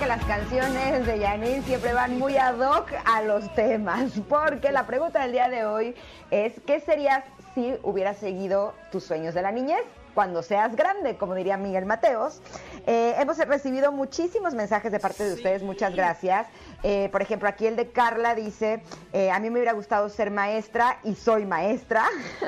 [0.00, 4.86] que las canciones de Janine siempre van muy ad hoc a los temas, porque la
[4.86, 5.94] pregunta del día de hoy
[6.30, 7.22] es, ¿qué serías
[7.54, 9.82] si hubieras seguido tus sueños de la niñez
[10.14, 12.40] cuando seas grande, como diría Miguel Mateos?
[12.86, 16.46] Eh, hemos recibido muchísimos mensajes de parte de ustedes, muchas gracias.
[16.82, 20.30] Eh, por ejemplo, aquí el de Carla dice, eh, a mí me hubiera gustado ser
[20.30, 22.04] maestra y soy maestra.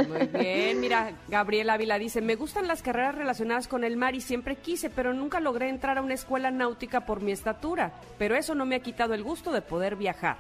[0.08, 4.20] Muy bien, mira, Gabriela Ávila dice, me gustan las carreras relacionadas con el mar y
[4.20, 8.54] siempre quise, pero nunca logré entrar a una escuela náutica por mi estatura, pero eso
[8.54, 10.36] no me ha quitado el gusto de poder viajar.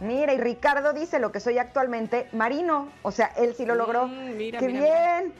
[0.00, 2.88] Mira, y Ricardo dice lo que soy actualmente, marino.
[3.02, 4.06] O sea, él sí lo logró.
[4.06, 5.32] Mm, mira, ¡Qué bien!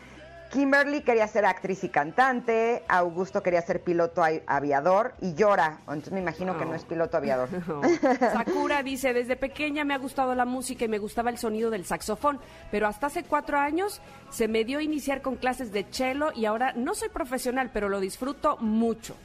[0.50, 5.78] Kimberly quería ser actriz y cantante, Augusto quería ser piloto aviador y llora.
[5.80, 7.48] Entonces me imagino que no es piloto aviador.
[8.20, 11.84] Sakura dice, desde pequeña me ha gustado la música y me gustaba el sonido del
[11.84, 16.30] saxofón, pero hasta hace cuatro años se me dio a iniciar con clases de cello
[16.34, 19.16] y ahora no soy profesional, pero lo disfruto mucho.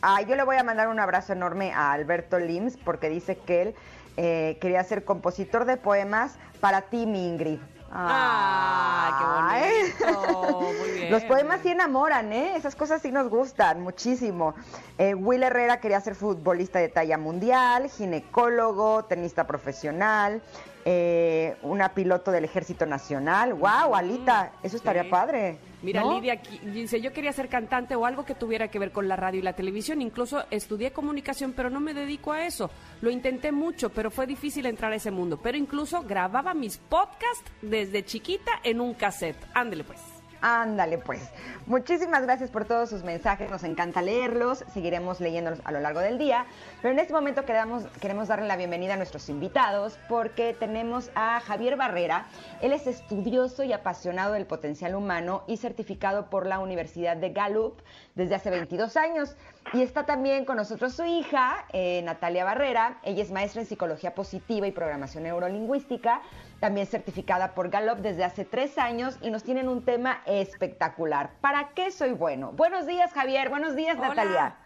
[0.00, 3.62] Ah, yo le voy a mandar un abrazo enorme a Alberto Lims porque dice que
[3.62, 3.74] él
[4.16, 7.58] eh, quería ser compositor de poemas para ti, mi Ingrid.
[7.90, 10.72] Ah, qué bonito.
[10.78, 11.10] Muy bien.
[11.10, 12.54] Los poemas sí enamoran, ¿eh?
[12.56, 14.54] Esas cosas sí nos gustan muchísimo.
[14.98, 20.42] Eh, Will Herrera quería ser futbolista de talla mundial, ginecólogo, tenista profesional,
[20.84, 23.54] eh, una piloto del Ejército Nacional.
[23.54, 24.52] ¡Wow, Alita!
[24.62, 25.58] Eso estaría padre.
[25.82, 26.40] Mira, Lidia
[26.74, 29.42] dice, yo quería ser cantante o algo que tuviera que ver con la radio y
[29.42, 30.02] la televisión.
[30.02, 32.70] Incluso estudié comunicación, pero no me dedico a eso.
[33.00, 35.38] Lo intenté mucho, pero fue difícil entrar a ese mundo.
[35.42, 39.38] Pero incluso grababa mis podcasts desde chiquita en un cassette.
[39.54, 40.00] Ándele pues.
[40.40, 41.30] Ándale pues.
[41.66, 46.16] Muchísimas gracias por todos sus mensajes, nos encanta leerlos, seguiremos leyéndolos a lo largo del
[46.16, 46.46] día,
[46.80, 51.40] pero en este momento queremos, queremos darle la bienvenida a nuestros invitados porque tenemos a
[51.40, 52.26] Javier Barrera,
[52.62, 57.80] él es estudioso y apasionado del potencial humano y certificado por la Universidad de Gallup
[58.14, 59.36] desde hace 22 años.
[59.74, 62.98] Y está también con nosotros su hija, eh, Natalia Barrera.
[63.02, 66.22] Ella es maestra en psicología positiva y programación neurolingüística,
[66.58, 71.30] también certificada por Gallup desde hace tres años y nos tienen un tema espectacular.
[71.42, 72.52] ¿Para qué soy bueno?
[72.52, 73.50] Buenos días, Javier.
[73.50, 74.56] Buenos días, Natalia.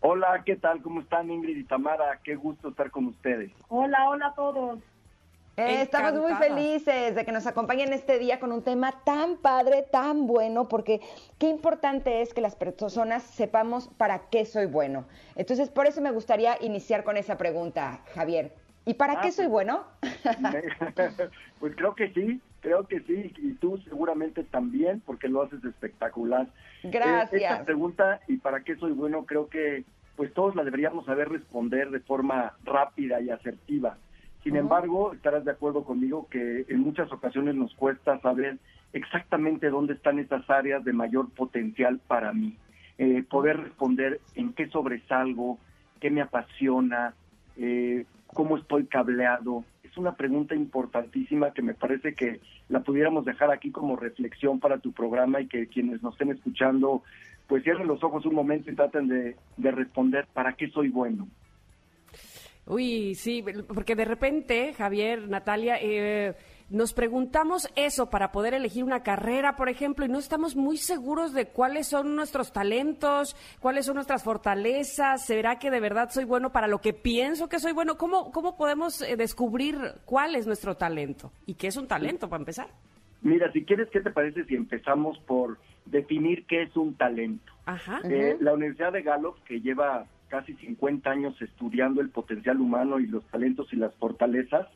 [0.00, 0.82] Hola, ¿qué tal?
[0.82, 2.20] ¿Cómo están Ingrid y Tamara?
[2.22, 3.50] Qué gusto estar con ustedes.
[3.68, 4.78] Hola, hola a todos.
[5.56, 9.82] Eh, estamos muy felices de que nos acompañen este día con un tema tan padre,
[9.82, 11.00] tan bueno, porque
[11.38, 15.06] qué importante es que las personas sepamos para qué soy bueno.
[15.36, 18.52] Entonces, por eso me gustaría iniciar con esa pregunta, Javier.
[18.84, 19.84] ¿Y para qué ah, soy bueno?
[21.60, 26.48] pues creo que sí, creo que sí, y tú seguramente también, porque lo haces espectacular.
[26.82, 27.52] Eh, Gracias.
[27.52, 29.24] esta pregunta, ¿y para qué soy bueno?
[29.24, 29.84] Creo que
[30.16, 33.96] pues todos la deberíamos saber responder de forma rápida y asertiva.
[34.44, 38.58] Sin embargo, estarás de acuerdo conmigo que en muchas ocasiones nos cuesta saber
[38.92, 42.54] exactamente dónde están esas áreas de mayor potencial para mí.
[42.98, 45.58] Eh, poder responder en qué sobresalgo,
[45.98, 47.14] qué me apasiona,
[47.56, 49.64] eh, cómo estoy cableado.
[49.82, 54.76] Es una pregunta importantísima que me parece que la pudiéramos dejar aquí como reflexión para
[54.76, 57.02] tu programa y que quienes nos estén escuchando,
[57.46, 61.26] pues cierren los ojos un momento y traten de, de responder para qué soy bueno.
[62.66, 66.34] Uy, sí, porque de repente, Javier, Natalia, eh,
[66.70, 71.34] nos preguntamos eso para poder elegir una carrera, por ejemplo, y no estamos muy seguros
[71.34, 76.52] de cuáles son nuestros talentos, cuáles son nuestras fortalezas, ¿será que de verdad soy bueno
[76.52, 77.98] para lo que pienso que soy bueno?
[77.98, 79.76] ¿Cómo, cómo podemos eh, descubrir
[80.06, 81.32] cuál es nuestro talento?
[81.44, 82.68] ¿Y qué es un talento para empezar?
[83.20, 87.52] Mira, si quieres, ¿qué te parece si empezamos por definir qué es un talento?
[87.66, 88.00] Ajá.
[88.04, 93.06] Eh, la Universidad de Gallup, que lleva casi 50 años estudiando el potencial humano y
[93.06, 94.66] los talentos y las fortalezas,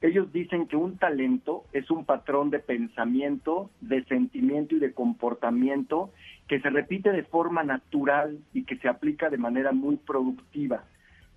[0.00, 6.12] ellos dicen que un talento es un patrón de pensamiento, de sentimiento y de comportamiento
[6.48, 10.84] que se repite de forma natural y que se aplica de manera muy productiva.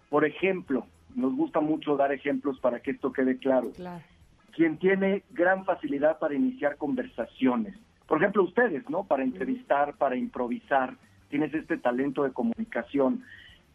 [0.10, 3.72] Por ejemplo, nos gusta mucho dar ejemplos para que esto quede claro.
[3.76, 4.04] claro.
[4.54, 7.76] Quien tiene gran facilidad para iniciar conversaciones.
[8.08, 9.04] Por ejemplo, ustedes, ¿no?
[9.04, 10.96] Para entrevistar, para improvisar,
[11.30, 13.24] tienes este talento de comunicación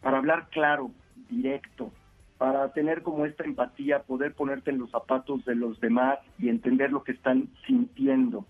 [0.05, 0.91] para hablar claro,
[1.31, 1.91] directo,
[2.37, 6.91] para tener como esta empatía, poder ponerte en los zapatos de los demás y entender
[6.91, 8.45] lo que están sintiendo.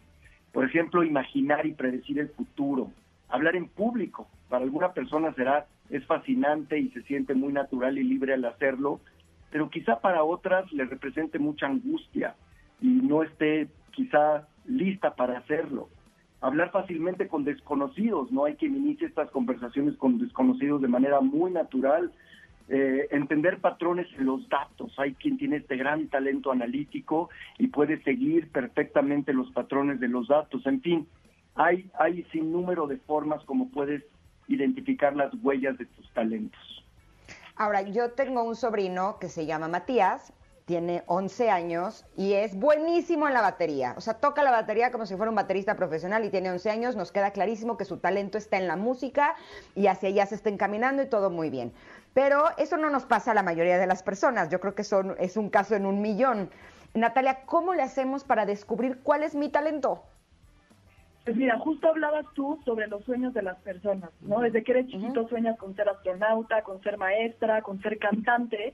[0.52, 2.92] Por ejemplo, imaginar y predecir el futuro,
[3.30, 4.28] hablar en público.
[4.50, 9.00] Para alguna persona será es fascinante y se siente muy natural y libre al hacerlo,
[9.50, 12.36] pero quizá para otras le represente mucha angustia
[12.82, 15.88] y no esté quizá lista para hacerlo
[16.46, 21.52] hablar fácilmente con desconocidos, no hay quien inicie estas conversaciones con desconocidos de manera muy
[21.52, 22.12] natural,
[22.70, 28.02] eh, entender patrones en los datos, hay quien tiene este gran talento analítico y puede
[28.04, 31.08] seguir perfectamente los patrones de los datos, en fin,
[31.56, 34.04] hay, hay sin número de formas como puedes
[34.48, 36.86] identificar las huellas de tus talentos.
[37.56, 40.34] Ahora, yo tengo un sobrino que se llama Matías,
[40.66, 43.94] tiene 11 años y es buenísimo en la batería.
[43.98, 46.96] O sea, toca la batería como si fuera un baterista profesional y tiene 11 años.
[46.96, 49.36] Nos queda clarísimo que su talento está en la música
[49.76, 51.72] y hacia allá se está encaminando y todo muy bien.
[52.14, 54.50] Pero eso no nos pasa a la mayoría de las personas.
[54.50, 56.50] Yo creo que son, es un caso en un millón.
[56.96, 60.04] Natalia, ¿cómo le hacemos para descubrir cuál es mi talento?
[61.26, 64.40] Pues mira, justo hablabas tú sobre los sueños de las personas, ¿no?
[64.40, 68.74] Desde que eres chiquito sueñas con ser astronauta, con ser maestra, con ser cantante.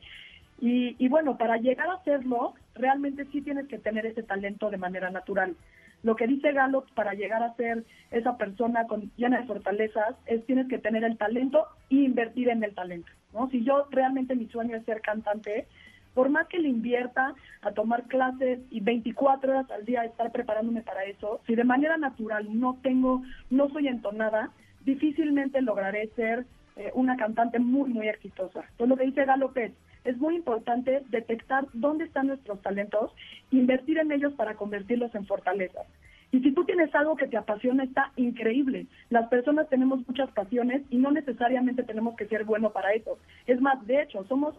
[0.63, 5.09] Y, bueno, para llegar a hacerlo, realmente sí tienes que tener ese talento de manera
[5.09, 5.55] natural.
[6.03, 10.45] Lo que dice Gallup para llegar a ser esa persona con, llena de fortalezas es
[10.45, 13.11] tienes que tener el talento e invertir en el talento.
[13.33, 13.49] ¿no?
[13.49, 15.65] Si yo realmente mi sueño es ser cantante,
[16.13, 20.81] por más que le invierta a tomar clases y 24 horas al día estar preparándome
[20.81, 24.51] para eso, si de manera natural no tengo, no soy entonada,
[24.85, 28.61] difícilmente lograré ser eh, una cantante muy, muy exitosa.
[28.71, 29.71] Entonces lo que dice Gallup es,
[30.03, 33.12] es muy importante detectar dónde están nuestros talentos,
[33.51, 35.86] invertir en ellos para convertirlos en fortalezas.
[36.31, 38.88] Y si tú tienes algo que te apasiona, está increíble.
[39.09, 43.18] Las personas tenemos muchas pasiones y no necesariamente tenemos que ser bueno para eso.
[43.48, 44.56] Es más, de hecho, somos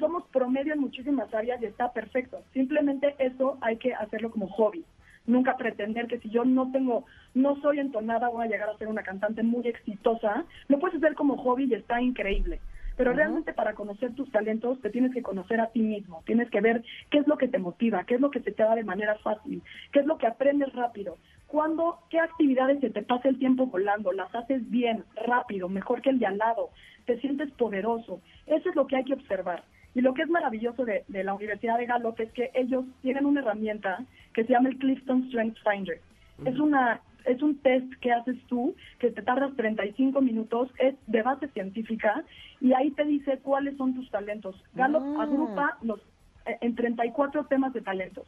[0.00, 2.42] somos promedio en muchísimas áreas y está perfecto.
[2.52, 4.84] Simplemente eso hay que hacerlo como hobby.
[5.26, 7.04] Nunca pretender que si yo no tengo,
[7.34, 10.44] no soy entonada, voy a llegar a ser una cantante muy exitosa.
[10.68, 12.60] Lo puedes hacer como hobby y está increíble.
[12.98, 16.60] Pero realmente para conocer tus talentos te tienes que conocer a ti mismo, tienes que
[16.60, 18.82] ver qué es lo que te motiva, qué es lo que se te da de
[18.82, 19.62] manera fácil,
[19.92, 21.16] qué es lo que aprendes rápido,
[21.46, 26.10] cuándo, qué actividades se te pasa el tiempo volando, las haces bien, rápido, mejor que
[26.10, 26.70] el de al lado,
[27.06, 28.20] te sientes poderoso.
[28.46, 29.62] Eso es lo que hay que observar.
[29.94, 33.26] Y lo que es maravilloso de, de la Universidad de Gallup es que ellos tienen
[33.26, 34.04] una herramienta
[34.34, 36.00] que se llama el Clifton Strength Finder.
[36.44, 41.22] Es una es un test que haces tú, que te tardas 35 minutos, es de
[41.22, 42.24] base científica,
[42.60, 44.56] y ahí te dice cuáles son tus talentos.
[44.74, 45.22] Gallup ah.
[45.22, 46.00] agrupa los
[46.46, 48.26] eh, en 34 temas de talentos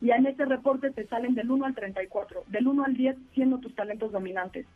[0.00, 3.58] y en ese reporte te salen del 1 al 34, del 1 al 10 siendo
[3.58, 4.66] tus talentos dominantes.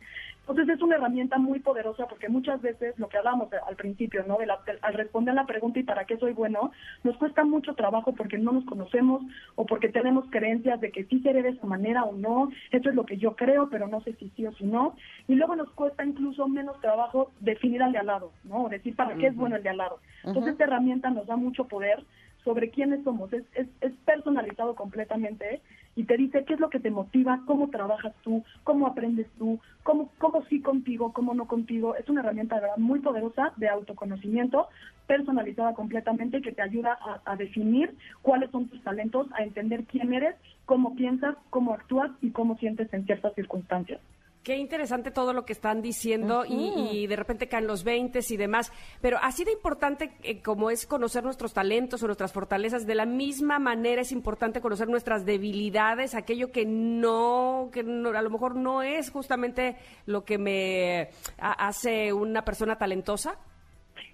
[0.41, 4.37] Entonces es una herramienta muy poderosa porque muchas veces lo que hablamos al principio, ¿no?
[4.37, 4.47] De
[4.81, 6.71] al responder la pregunta y para qué soy bueno,
[7.05, 9.23] nos cuesta mucho trabajo porque no nos conocemos
[9.55, 12.95] o porque tenemos creencias de que sí seré de esa manera o no, eso es
[12.95, 14.97] lo que yo creo, pero no sé si sí o si no.
[15.29, 18.65] Y luego nos cuesta incluso menos trabajo definir al de al lado, ¿no?
[18.65, 19.99] O decir para qué es bueno el de al lado.
[20.25, 22.03] Entonces esta herramienta nos da mucho poder
[22.43, 23.31] sobre quiénes somos.
[23.33, 25.61] Es, es, es, personalizado completamente
[25.95, 29.59] y te dice qué es lo que te motiva, cómo trabajas tú, cómo aprendes tú,
[29.83, 31.95] cómo, cómo sí contigo, cómo no contigo.
[31.95, 34.67] Es una herramienta muy poderosa de autoconocimiento,
[35.07, 40.35] personalizada completamente, que te ayuda a definir cuáles son tus talentos, a entender quién eres,
[40.65, 43.99] cómo piensas, cómo actúas y cómo sientes en ciertas circunstancias.
[44.43, 48.73] Qué interesante todo lo que están diciendo y, de repente caen los 20 y demás.
[49.01, 53.05] Pero así de importante eh, como es conocer nuestros talentos o nuestras fortalezas, de la
[53.05, 58.81] misma manera es importante conocer nuestras debilidades, aquello que no, que a lo mejor no
[58.81, 59.77] es justamente
[60.07, 63.37] lo que me hace una persona talentosa.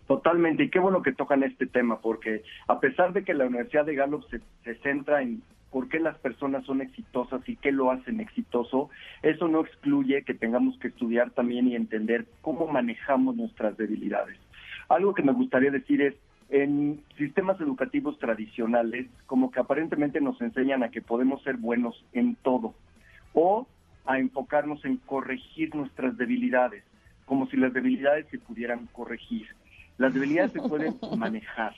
[0.06, 3.86] Totalmente, y qué bueno que tocan este tema, porque a pesar de que la Universidad
[3.86, 7.92] de Gallup se, se centra en por qué las personas son exitosas y qué lo
[7.92, 8.90] hacen exitoso,
[9.22, 14.38] eso no excluye que tengamos que estudiar también y entender cómo manejamos nuestras debilidades.
[14.88, 16.16] Algo que me gustaría decir es,
[16.50, 22.36] en sistemas educativos tradicionales, como que aparentemente nos enseñan a que podemos ser buenos en
[22.36, 22.74] todo,
[23.34, 23.68] o
[24.06, 26.84] a enfocarnos en corregir nuestras debilidades,
[27.26, 29.48] como si las debilidades se pudieran corregir.
[30.00, 31.76] Las debilidades se pueden manejar.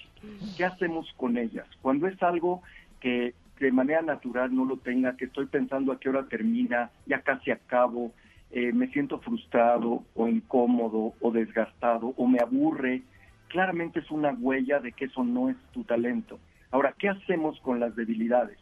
[0.55, 1.67] ¿Qué hacemos con ellas?
[1.81, 2.61] Cuando es algo
[3.01, 7.21] que de manera natural no lo tenga, que estoy pensando a qué hora termina, ya
[7.21, 8.11] casi acabo,
[8.49, 13.03] eh, me siento frustrado o incómodo o desgastado o me aburre,
[13.49, 16.39] claramente es una huella de que eso no es tu talento.
[16.71, 18.57] Ahora, ¿qué hacemos con las debilidades?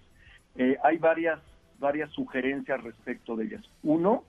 [0.55, 1.39] Eh, hay varias,
[1.79, 3.63] varias sugerencias respecto de ellas.
[3.83, 4.25] Uno,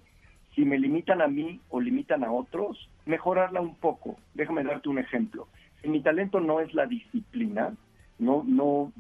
[0.54, 4.16] si me limitan a mí o limitan a otros, mejorarla un poco.
[4.34, 5.48] Déjame darte un ejemplo.
[5.82, 7.74] Si mi talento no es la disciplina,
[8.18, 8.92] no, no,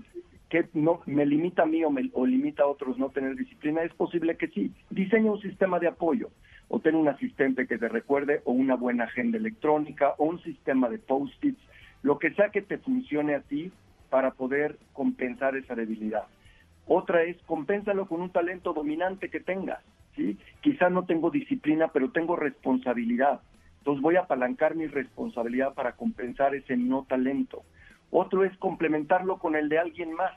[0.50, 3.82] que no me limita a mí o, me, o limita a otros no tener disciplina,
[3.82, 4.74] es posible que sí.
[4.90, 6.30] Diseña un sistema de apoyo
[6.68, 10.88] o ten un asistente que te recuerde o una buena agenda electrónica o un sistema
[10.88, 11.60] de post-its,
[12.02, 13.72] lo que sea que te funcione a ti
[14.10, 16.24] para poder compensar esa debilidad.
[16.86, 19.82] Otra es compénsalo con un talento dominante que tengas,
[20.16, 20.36] ¿sí?
[20.60, 23.40] Quizá no tengo disciplina, pero tengo responsabilidad.
[23.78, 27.62] Entonces voy a apalancar mi responsabilidad para compensar ese no talento.
[28.10, 30.32] Otro es complementarlo con el de alguien más.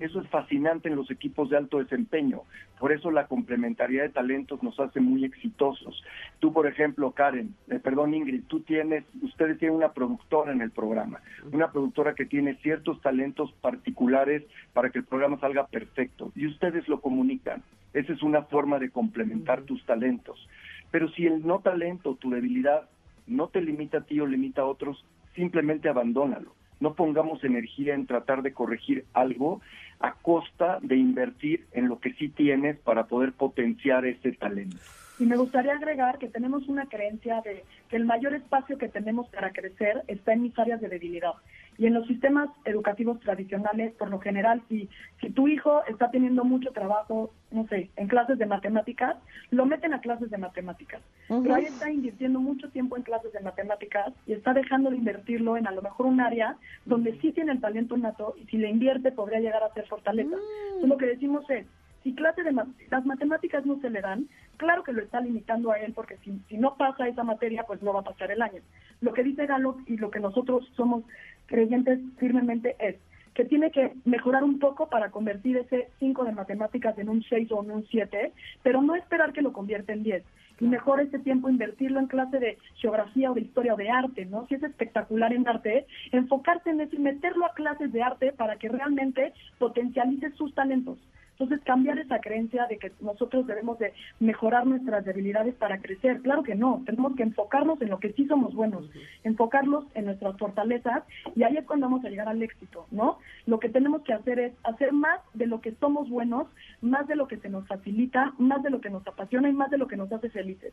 [0.00, 2.42] Eso es fascinante en los equipos de alto desempeño.
[2.78, 6.04] Por eso la complementariedad de talentos nos hace muy exitosos.
[6.38, 10.70] Tú, por ejemplo, Karen, eh, perdón Ingrid, tú tienes, ustedes tienen una productora en el
[10.70, 11.20] programa,
[11.52, 16.86] una productora que tiene ciertos talentos particulares para que el programa salga perfecto y ustedes
[16.86, 17.64] lo comunican.
[17.92, 20.48] Esa es una forma de complementar tus talentos.
[20.92, 22.88] Pero si el no talento, tu debilidad,
[23.26, 25.04] no te limita a ti o limita a otros,
[25.34, 26.57] simplemente abandónalo.
[26.80, 29.60] No pongamos energía en tratar de corregir algo
[30.00, 34.76] a costa de invertir en lo que sí tienes para poder potenciar ese talento.
[35.18, 39.28] Y me gustaría agregar que tenemos una creencia de que el mayor espacio que tenemos
[39.30, 41.32] para crecer está en mis áreas de debilidad.
[41.76, 44.88] Y en los sistemas educativos tradicionales, por lo general, si,
[45.20, 49.16] si tu hijo está teniendo mucho trabajo, no sé, en clases de matemáticas,
[49.50, 51.00] lo meten a clases de matemáticas.
[51.28, 55.56] Pero ahí está invirtiendo mucho tiempo en clases de matemáticas y está dejando de invertirlo
[55.56, 58.70] en a lo mejor un área donde sí tiene el talento nato y si le
[58.70, 60.34] invierte podría llegar a ser fortaleza.
[60.34, 61.66] Entonces, lo que decimos es,
[62.02, 65.78] si clase de las matemáticas no se le dan, claro que lo está limitando a
[65.78, 68.60] él porque si, si no pasa esa materia, pues no va a pasar el año.
[69.00, 71.04] Lo que dice Galo y lo que nosotros somos
[71.46, 72.96] creyentes firmemente es
[73.38, 77.52] que tiene que mejorar un poco para convertir ese 5 de matemáticas en un 6
[77.52, 78.32] o en un 7,
[78.64, 80.24] pero no esperar que lo convierta en 10.
[80.60, 84.24] Y mejor ese tiempo invertirlo en clase de geografía o de historia o de arte,
[84.24, 84.44] ¿no?
[84.48, 88.56] Si es espectacular en arte, enfocarse en eso y meterlo a clases de arte para
[88.56, 90.98] que realmente potencialice sus talentos.
[91.38, 96.20] Entonces, cambiar esa creencia de que nosotros debemos de mejorar nuestras debilidades para crecer.
[96.20, 98.90] Claro que no, tenemos que enfocarnos en lo que sí somos buenos,
[99.22, 101.04] enfocarnos en nuestras fortalezas
[101.36, 103.18] y ahí es cuando vamos a llegar al éxito, ¿no?
[103.46, 106.48] Lo que tenemos que hacer es hacer más de lo que somos buenos,
[106.80, 109.70] más de lo que se nos facilita, más de lo que nos apasiona y más
[109.70, 110.72] de lo que nos hace felices.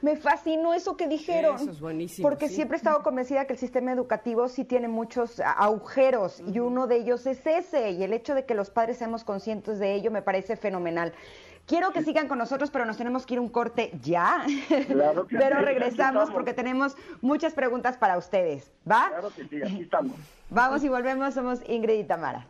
[0.00, 1.56] Me fascinó eso que dijeron.
[1.56, 2.26] Eso es buenísimo.
[2.26, 6.86] Porque siempre he estado convencida que el sistema educativo sí tiene muchos agujeros y uno
[6.86, 7.90] de ellos es ese.
[7.90, 11.12] Y el hecho de que los padres seamos conscientes de ello me parece fenomenal.
[11.66, 14.44] Quiero que sigan con nosotros, pero nos tenemos que ir un corte ya.
[14.86, 18.70] Claro que pero sí, regresamos porque tenemos muchas preguntas para ustedes.
[18.90, 19.08] ¿Va?
[19.08, 20.16] Claro que sí, aquí estamos.
[20.50, 21.32] Vamos y volvemos.
[21.32, 22.46] Somos Ingrid y Tamara.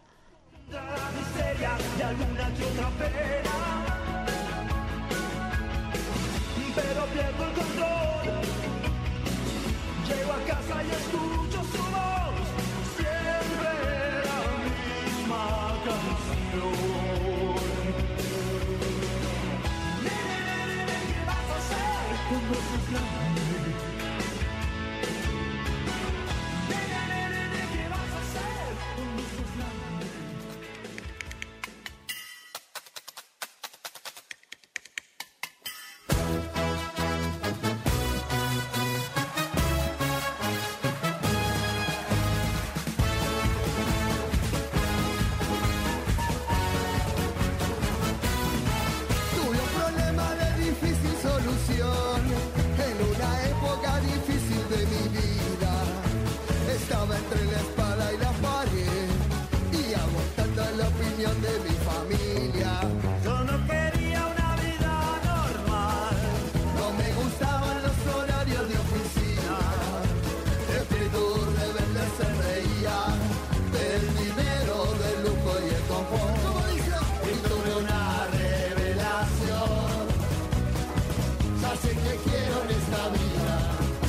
[6.75, 8.14] Pero pierdo el control.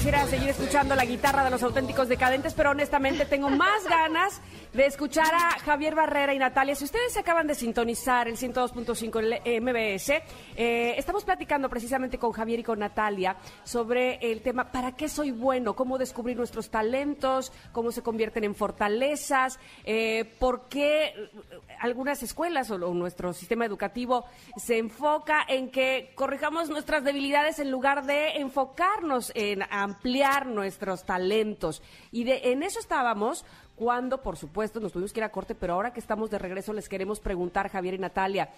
[0.06, 4.40] Quisiera seguir escuchando la guitarra de los auténticos decadentes, pero honestamente tengo más ganas
[4.72, 6.76] de escuchar a Javier Barrera y Natalia.
[6.76, 10.10] Si ustedes se acaban de sintonizar el 102.5 en el MBS,
[10.56, 15.32] eh, estamos platicando precisamente con Javier y con Natalia sobre el tema ¿para qué soy
[15.32, 15.76] bueno?
[15.76, 17.52] ¿Cómo descubrir nuestros talentos?
[17.72, 19.58] ¿Cómo se convierten en fortalezas?
[19.86, 21.32] Eh, ¿Por qué
[21.80, 27.72] algunas escuelas o, o nuestro sistema educativo se enfoca en que corrijamos nuestras debilidades en
[27.72, 29.95] lugar de enfocarnos en ampliar
[30.46, 31.82] nuestros talentos?
[32.12, 35.74] Y de, en eso estábamos cuando, por supuesto, nos tuvimos que ir a corte, pero
[35.74, 38.50] ahora que estamos de regreso les queremos preguntar, Javier y Natalia,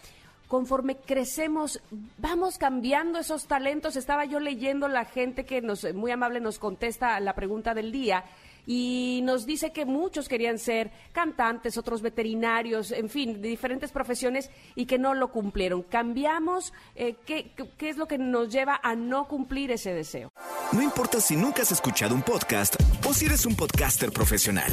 [0.48, 1.82] conforme crecemos,
[2.18, 3.96] vamos cambiando esos talentos.
[3.96, 8.24] Estaba yo leyendo la gente que nos, muy amable nos contesta la pregunta del día
[8.68, 14.52] y nos dice que muchos querían ser cantantes, otros veterinarios, en fin, de diferentes profesiones
[14.76, 15.84] y que no lo cumplieron.
[15.84, 20.34] Cambiamos, eh, ¿qué, es lo que nos lleva a no cumplir ese deseo?
[20.74, 22.76] No importa si nunca has escuchado un podcast
[23.08, 24.72] o si eres un podcaster profesional.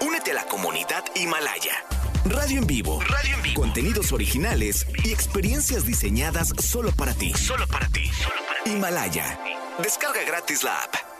[0.00, 1.74] Únete a la comunidad Himalaya.
[2.24, 3.00] Radio en vivo.
[3.00, 3.60] Radio en vivo.
[3.60, 7.34] Contenidos originales y experiencias diseñadas solo para ti.
[7.34, 8.10] Solo para ti.
[8.64, 9.38] Himalaya.
[9.82, 11.11] Descarga gratis la app.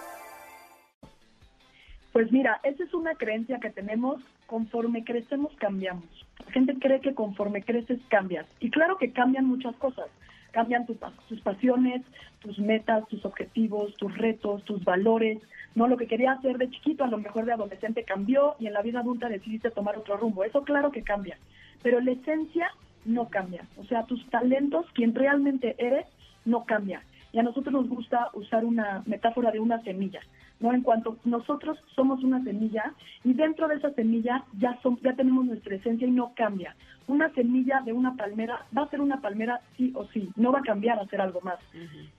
[2.13, 6.05] Pues mira, esa es una creencia que tenemos, conforme crecemos cambiamos.
[6.45, 8.47] La gente cree que conforme creces cambias.
[8.61, 10.07] Y claro que cambian muchas cosas.
[10.51, 12.03] Cambian tu pa- tus pasiones,
[12.41, 15.39] tus metas, tus objetivos, tus retos, tus valores.
[15.75, 18.75] No lo que quería hacer de chiquito, a lo mejor de adolescente cambió y en
[18.75, 20.45] la vida adulta decidiste tomar otro rumbo.
[20.45, 21.39] Eso claro que cambia.
[21.83, 22.69] Pero la esencia
[23.07, 23.65] no cambia.
[23.79, 26.05] O sea, tus talentos, quien realmente eres,
[26.45, 27.03] no cambia.
[27.33, 30.21] Y a nosotros nos gusta usar una metáfora de una semilla.
[30.63, 30.73] ¿No?
[30.73, 35.45] En cuanto nosotros somos una semilla y dentro de esa semilla ya, son, ya tenemos
[35.45, 36.75] nuestra esencia y no cambia.
[37.09, 40.61] Una semilla de una palmera va a ser una palmera sí o sí, no va
[40.61, 41.59] a cambiar a ser algo más.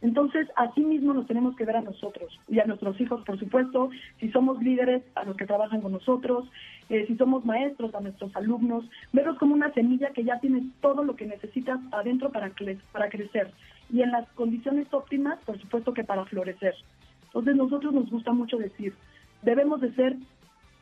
[0.01, 3.89] Entonces, así mismo nos tenemos que ver a nosotros y a nuestros hijos, por supuesto,
[4.19, 6.45] si somos líderes, a los que trabajan con nosotros,
[6.89, 8.83] eh, si somos maestros, a nuestros alumnos,
[9.13, 13.09] verlos como una semilla que ya tiene todo lo que necesitas adentro para, cre- para
[13.09, 13.51] crecer
[13.89, 16.75] y en las condiciones óptimas, por supuesto que para florecer.
[17.33, 18.93] Entonces nosotros nos gusta mucho decir,
[19.41, 20.15] debemos de ser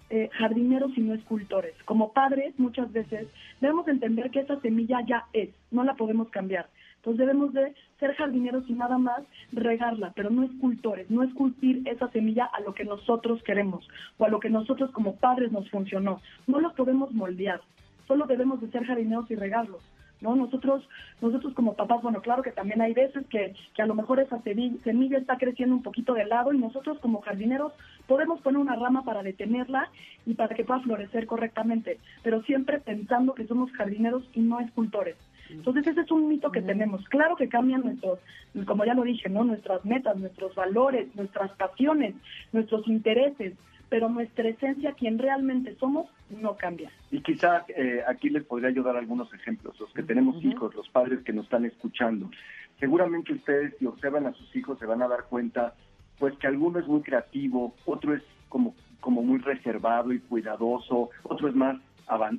[0.10, 1.74] eh, jardineros y no escultores.
[1.86, 3.30] Como padres, muchas veces
[3.62, 6.68] debemos entender que esa semilla ya es, no la podemos cambiar.
[6.98, 12.10] Entonces debemos de ser jardineros y nada más regarla, pero no escultores, no esculpir esa
[12.10, 16.22] semilla a lo que nosotros queremos o a lo que nosotros como padres nos funcionó.
[16.46, 17.62] No los podemos moldear,
[18.06, 19.82] solo debemos de ser jardineros y regarlos.
[20.22, 20.36] ¿No?
[20.36, 20.88] Nosotros,
[21.20, 24.42] nosotros como papás, bueno, claro que también hay veces que, que a lo mejor esa
[24.42, 27.74] semilla, está creciendo un poquito de lado y nosotros como jardineros
[28.08, 29.90] podemos poner una rama para detenerla
[30.26, 35.16] y para que pueda florecer correctamente, pero siempre pensando que somos jardineros y no escultores.
[35.50, 37.04] Entonces ese es un mito que tenemos.
[37.10, 38.20] Claro que cambian nuestros,
[38.66, 39.44] como ya lo dije, ¿no?
[39.44, 42.16] Nuestras metas, nuestros valores, nuestras pasiones,
[42.54, 43.54] nuestros intereses,
[43.92, 46.90] pero nuestra esencia, quien realmente somos, no cambia.
[47.12, 51.20] Y quizá eh, aquí les podría ayudar algunos ejemplos, los que tenemos hijos, los padres
[51.26, 52.32] que nos están escuchando.
[52.80, 55.76] Seguramente ustedes, si observan a sus hijos, se van a dar cuenta,
[56.20, 61.50] pues que alguno es muy creativo, otro es como, como muy reservado y cuidadoso, otro
[61.50, 61.76] es más,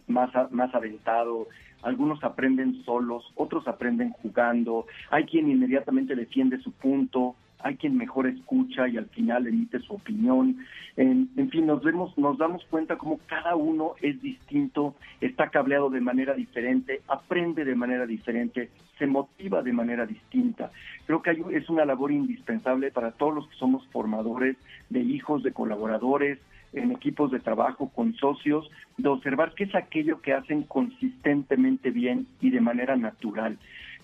[0.07, 1.49] más, más aventado,
[1.83, 8.27] algunos aprenden solos, otros aprenden jugando, hay quien inmediatamente defiende su punto, hay quien mejor
[8.27, 10.57] escucha y al final emite su opinión.
[10.96, 16.01] En, fin, nos vemos, nos damos cuenta como cada uno es distinto, está cableado de
[16.01, 20.70] manera diferente, aprende de manera diferente, se motiva de manera distinta.
[21.07, 24.57] Creo que hay- es una labor indispensable para todos los que somos formadores
[24.90, 26.38] de hijos, de colaboradores,
[26.72, 32.27] en equipos de trabajo, con socios, de observar qué es aquello que hacen consistentemente bien
[32.40, 33.59] y de manera natural.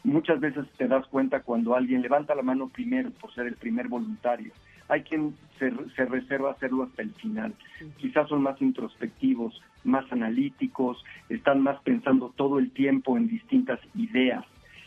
[0.05, 3.89] Muchas veces te das cuenta cuando alguien levanta la mano primero por ser el primer
[3.89, 4.53] voluntario.
[4.89, 7.55] Hay quien se, se reserva hacerlo hasta el final.
[7.99, 14.45] Quizás son más introspectivos, más analíticos, están más pensando todo el tiempo en distintas ideas.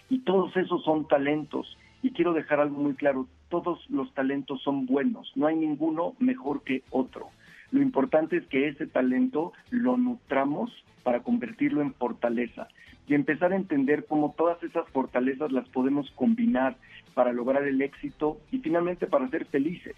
[0.10, 1.78] Y todos esos son talentos.
[2.02, 6.63] Y quiero dejar algo muy claro, todos los talentos son buenos, no hay ninguno mejor
[6.63, 7.28] que otro.
[7.69, 10.71] Lo importante es que ese talento lo nutramos
[11.04, 12.67] para convertirlo en fortaleza
[13.07, 16.77] y empezar a entender cómo todas esas fortalezas las podemos combinar
[17.13, 19.95] para lograr el éxito y finalmente para ser felices.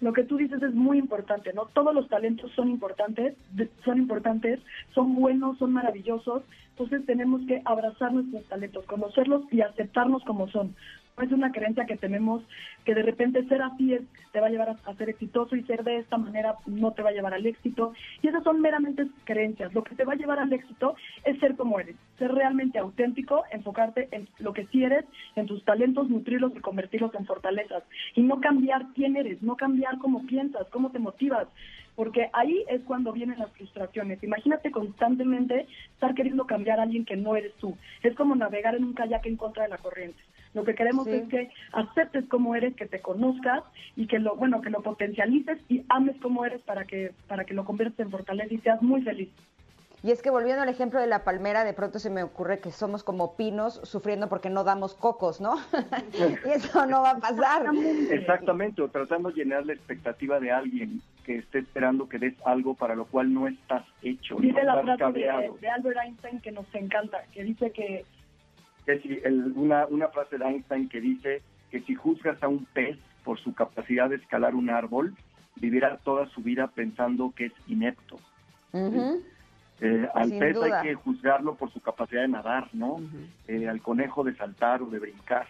[0.00, 1.66] Lo que tú dices es muy importante, ¿no?
[1.66, 3.36] Todos los talentos son importantes,
[3.84, 4.58] son importantes,
[4.94, 6.42] son buenos, son maravillosos.
[6.70, 10.74] Entonces tenemos que abrazar nuestros talentos, conocerlos y aceptarnos como son.
[11.20, 12.42] Es una creencia que tenemos
[12.84, 15.62] que de repente ser así es, te va a llevar a, a ser exitoso y
[15.64, 17.92] ser de esta manera no te va a llevar al éxito.
[18.22, 19.74] Y esas son meramente creencias.
[19.74, 23.44] Lo que te va a llevar al éxito es ser como eres, ser realmente auténtico,
[23.52, 25.04] enfocarte en lo que sí eres,
[25.36, 27.84] en tus talentos, nutrirlos y convertirlos en fortalezas.
[28.14, 31.46] Y no cambiar quién eres, no cambiar cómo piensas, cómo te motivas.
[31.94, 34.22] Porque ahí es cuando vienen las frustraciones.
[34.22, 37.76] Imagínate constantemente estar queriendo cambiar a alguien que no eres tú.
[38.02, 40.18] Es como navegar en un kayak en contra de la corriente.
[40.54, 41.12] Lo que queremos Sí.
[41.12, 43.64] es que aceptes cómo eres, que te conozcas
[43.96, 47.54] y que lo bueno que lo potencialices y ames cómo eres para que para que
[47.54, 49.30] lo conviertas en fortaleza y seas muy feliz.
[50.04, 52.72] Y es que volviendo al ejemplo de la palmera, de pronto se me ocurre que
[52.72, 55.54] somos como pinos sufriendo porque no damos cocos, ¿no?
[56.44, 57.66] y eso no va a pasar.
[58.10, 62.74] Exactamente, o tratando de llenar la expectativa de alguien que esté esperando que des algo
[62.74, 65.20] para lo cual no estás hecho, no Dice la estás frase
[65.60, 68.04] de Albert Einstein que nos encanta, que dice que
[68.86, 72.64] Que si el- una, una frase de Einstein que dice que si juzgas a un
[72.66, 75.14] pez por su capacidad de escalar un árbol,
[75.56, 78.18] vivirá toda su vida pensando que es inepto.
[79.80, 80.80] Eh, al Sin pez duda.
[80.80, 83.00] hay que juzgarlo por su capacidad de nadar, ¿no?
[83.48, 85.46] Eh, al conejo de saltar o de brincar.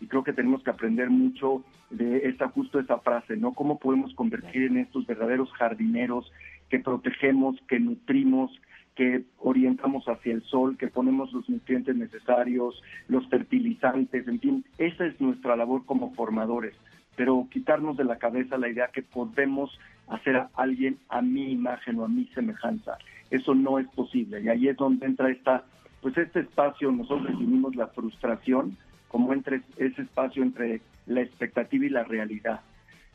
[0.00, 3.52] Y creo que tenemos que aprender mucho de esta justo esa frase, ¿no?
[3.52, 6.30] Cómo podemos convertir en estos verdaderos jardineros
[6.68, 8.50] que protegemos, que nutrimos,
[8.98, 15.06] que orientamos hacia el sol, que ponemos los nutrientes necesarios, los fertilizantes, en fin, esa
[15.06, 16.74] es nuestra labor como formadores.
[17.14, 19.76] pero quitarnos de la cabeza la idea que podemos
[20.08, 22.96] hacer a alguien a mi imagen o a mi semejanza.
[23.30, 25.64] Eso no es posible y ahí es donde entra esta,
[26.00, 28.76] pues este espacio, nosotros definimos la frustración
[29.08, 32.60] como entre ese espacio entre la expectativa y la realidad.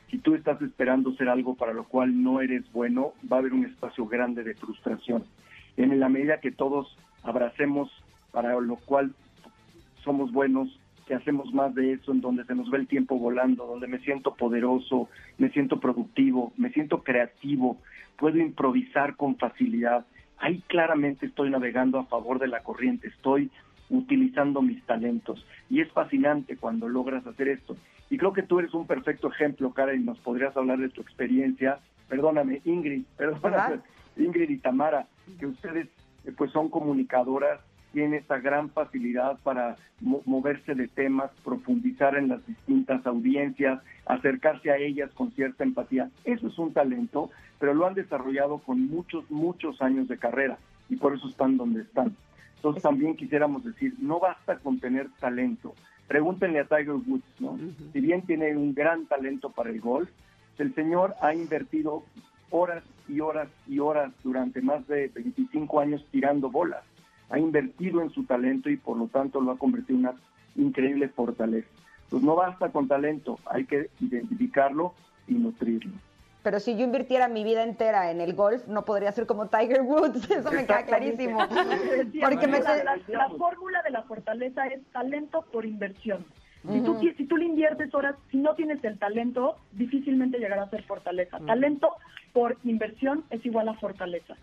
[0.09, 3.53] Si tú estás esperando ser algo para lo cual no eres bueno, va a haber
[3.53, 5.23] un espacio grande de frustración.
[5.77, 7.91] En la medida que todos abracemos
[8.31, 9.13] para lo cual
[10.03, 13.65] somos buenos, que hacemos más de eso, en donde se nos ve el tiempo volando,
[13.65, 17.77] donde me siento poderoso, me siento productivo, me siento creativo,
[18.17, 20.05] puedo improvisar con facilidad.
[20.37, 23.51] Ahí claramente estoy navegando a favor de la corriente, estoy
[23.89, 25.45] utilizando mis talentos.
[25.69, 27.77] Y es fascinante cuando logras hacer esto.
[28.09, 31.79] Y creo que tú eres un perfecto ejemplo, Karen, nos podrías hablar de tu experiencia.
[32.09, 33.81] Perdóname, Ingrid, perdóname,
[34.17, 35.07] Ingrid y Tamara,
[35.39, 35.87] que ustedes
[36.25, 37.59] eh, pues son comunicadoras
[37.93, 44.77] tiene esta gran facilidad para moverse de temas, profundizar en las distintas audiencias, acercarse a
[44.77, 46.09] ellas con cierta empatía.
[46.25, 50.57] Eso es un talento, pero lo han desarrollado con muchos, muchos años de carrera
[50.89, 52.15] y por eso están donde están.
[52.55, 55.75] Entonces también quisiéramos decir, no basta con tener talento.
[56.07, 57.59] Pregúntenle a Tiger Woods, ¿no?
[57.93, 60.09] Si bien tiene un gran talento para el golf,
[60.57, 62.03] el señor ha invertido
[62.53, 66.83] horas y horas y horas durante más de 25 años tirando bolas
[67.29, 70.15] ha invertido en su talento y por lo tanto lo ha convertido en una
[70.55, 71.67] increíble fortaleza.
[72.09, 74.93] Pues no basta con talento, hay que identificarlo
[75.27, 75.93] y nutrirlo.
[76.43, 79.81] Pero si yo invirtiera mi vida entera en el golf, no podría ser como Tiger
[79.81, 81.39] Woods, eso me queda clarísimo.
[82.21, 82.47] Porque
[83.07, 86.23] la, fórmula de la fortaleza es talento por inversión.
[86.71, 90.69] Si, tú, si tú le inviertes horas, si no tienes el talento, difícilmente llegará a
[90.69, 91.39] ser fortaleza.
[91.45, 91.89] Talento
[92.31, 94.35] por inversión es igual a fortaleza.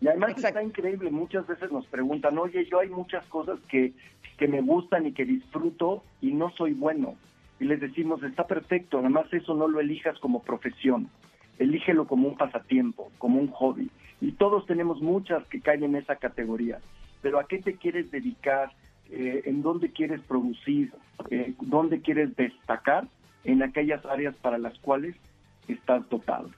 [0.00, 3.92] Y además está increíble, muchas veces nos preguntan, oye, yo hay muchas cosas que,
[4.38, 7.16] que me gustan y que disfruto y no soy bueno.
[7.60, 11.10] Y les decimos, está perfecto, además eso no lo elijas como profesión,
[11.58, 13.90] elígelo como un pasatiempo, como un hobby.
[14.22, 16.80] Y todos tenemos muchas que caen en esa categoría.
[17.20, 18.72] Pero ¿a qué te quieres dedicar?
[19.10, 20.92] Eh, ¿En dónde quieres producir?
[21.30, 23.06] Eh, ¿Dónde quieres destacar?
[23.44, 25.16] En aquellas áreas para las cuales
[25.66, 26.50] estás dotado.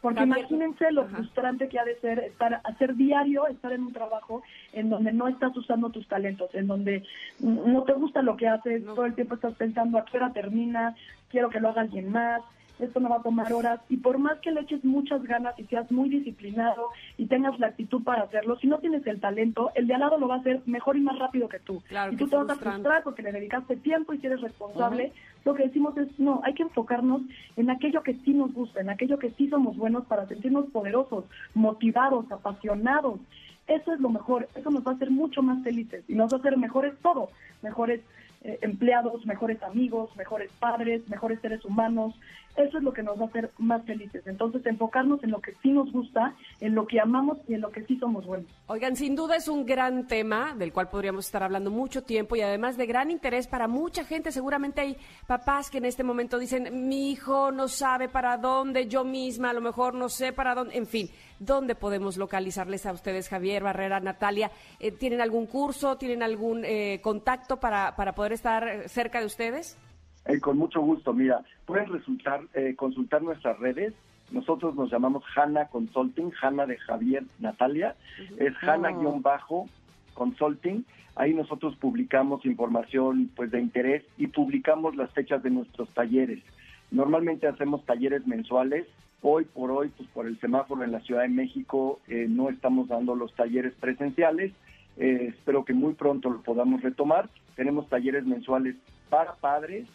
[0.00, 4.42] Porque imagínense lo frustrante que ha de ser estar, hacer diario, estar en un trabajo
[4.72, 7.02] en donde no estás usando tus talentos, en donde
[7.40, 10.94] no te gusta lo que haces, todo el tiempo estás pensando a qué hora termina,
[11.28, 12.42] quiero que lo haga alguien más,
[12.78, 15.64] esto no va a tomar horas y por más que le eches muchas ganas y
[15.64, 19.86] seas muy disciplinado y tengas la actitud para hacerlo, si no tienes el talento, el
[19.86, 21.82] de al lado lo va a hacer mejor y más rápido que tú.
[22.10, 25.12] y tú te vas a frustrar porque le dedicaste tiempo y si eres responsable.
[25.44, 27.22] Lo que decimos es, no, hay que enfocarnos
[27.56, 31.24] en aquello que sí nos gusta, en aquello que sí somos buenos para sentirnos poderosos,
[31.54, 33.20] motivados, apasionados.
[33.68, 36.38] Eso es lo mejor, eso nos va a hacer mucho más felices y nos va
[36.38, 37.30] a hacer mejores todo,
[37.62, 38.00] mejores
[38.42, 42.14] eh, empleados, mejores amigos, mejores padres, mejores seres humanos,
[42.56, 44.26] eso es lo que nos va a hacer más felices.
[44.26, 47.70] Entonces, enfocarnos en lo que sí nos gusta, en lo que amamos y en lo
[47.70, 48.50] que sí somos buenos.
[48.66, 52.40] Oigan, sin duda es un gran tema del cual podríamos estar hablando mucho tiempo y
[52.40, 54.32] además de gran interés para mucha gente.
[54.32, 59.04] Seguramente hay papás que en este momento dicen, mi hijo no sabe para dónde, yo
[59.04, 63.28] misma a lo mejor no sé para dónde, en fin, ¿dónde podemos localizarles a ustedes,
[63.28, 64.50] Javier, Barrera, Natalia?
[64.80, 69.78] Eh, ¿Tienen algún curso, tienen algún eh, contacto para, para poder estar cerca de ustedes?
[70.26, 71.12] Eh, con mucho gusto.
[71.12, 73.94] Mira, pueden resultar, eh, consultar nuestras redes.
[74.32, 77.94] Nosotros nos llamamos Hanna Consulting, Hanna de Javier Natalia.
[78.38, 80.84] Es Hanna-Consulting.
[81.14, 86.42] Ahí nosotros publicamos información pues de interés y publicamos las fechas de nuestros talleres.
[86.90, 88.88] Normalmente hacemos talleres mensuales.
[89.22, 92.88] Hoy por hoy, pues por el semáforo en la Ciudad de México, eh, no estamos
[92.88, 94.52] dando los talleres presenciales.
[94.96, 97.28] espero que muy pronto lo podamos retomar.
[97.54, 98.74] Tenemos talleres mensuales
[99.10, 99.86] para padres,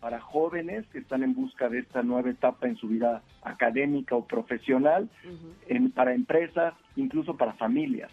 [0.00, 4.26] para jóvenes que están en busca de esta nueva etapa en su vida académica o
[4.26, 5.08] profesional,
[5.94, 8.10] para empresas, incluso para familias.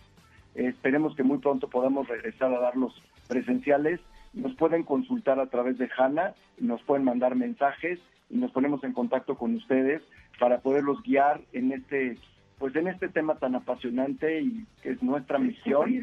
[0.55, 2.93] esperemos que muy pronto podamos regresar a dar los
[3.27, 3.99] presenciales.
[4.33, 8.93] Nos pueden consultar a través de HANA, nos pueden mandar mensajes y nos ponemos en
[8.93, 10.01] contacto con ustedes
[10.39, 12.17] para poderlos guiar en este
[12.57, 15.93] pues en este tema tan apasionante y que es nuestra misión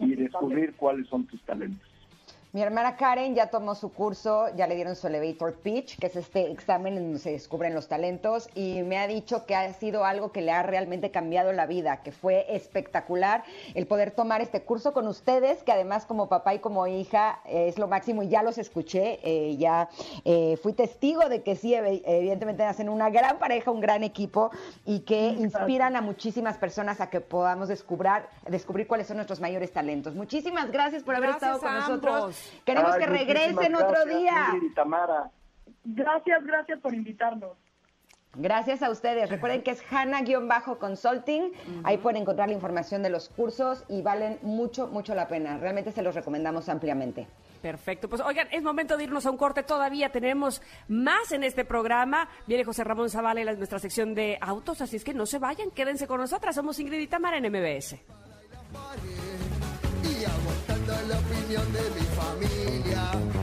[0.00, 1.89] y descubrir cuáles son tus talentos.
[2.52, 6.16] Mi hermana Karen ya tomó su curso, ya le dieron su elevator pitch, que es
[6.16, 10.04] este examen en donde se descubren los talentos, y me ha dicho que ha sido
[10.04, 14.62] algo que le ha realmente cambiado la vida, que fue espectacular el poder tomar este
[14.62, 18.28] curso con ustedes, que además como papá y como hija eh, es lo máximo y
[18.28, 19.88] ya los escuché, eh, ya
[20.24, 24.50] eh, fui testigo de que sí, evidentemente hacen una gran pareja, un gran equipo
[24.84, 29.72] y que inspiran a muchísimas personas a que podamos descubrir, descubrir cuáles son nuestros mayores
[29.72, 30.16] talentos.
[30.16, 32.39] Muchísimas gracias por haber estado con nosotros.
[32.64, 34.54] Queremos que regresen otro día.
[35.84, 37.56] Gracias, gracias por invitarnos.
[38.36, 39.28] Gracias a ustedes.
[39.28, 41.52] Recuerden que es Hanna-Consulting.
[41.82, 45.58] Ahí pueden encontrar la información de los cursos y valen mucho, mucho la pena.
[45.58, 47.26] Realmente se los recomendamos ampliamente.
[47.60, 48.08] Perfecto.
[48.08, 49.64] Pues oigan, es momento de irnos a un corte.
[49.64, 52.28] Todavía tenemos más en este programa.
[52.46, 55.70] Viene José Ramón Zavala en nuestra sección de autos, así es que no se vayan,
[55.72, 56.54] quédense con nosotras.
[56.54, 57.96] Somos Ingrid y Tamara en MBS
[61.58, 63.39] de mi familia.